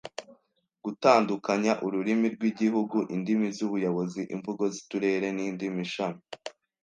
Gutandukanya 0.83 1.73
ururimi 1.85 2.27
rw’Igihugu, 2.35 2.97
indimi 3.15 3.47
z’ubuyobozi, 3.55 4.21
imvugo 4.35 4.63
z’uturere 4.73 5.27
n’indimi 5.35 5.83
shami 5.93 6.23